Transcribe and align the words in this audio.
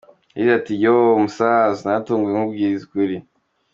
Yagize 0.35 0.51
ati 0.59 0.73
“Yooo 0.83 1.21
Musaza 1.23 1.81
naratunguwe 1.83 2.31
nkubwize 2.33 2.81
ukuri. 2.85 3.17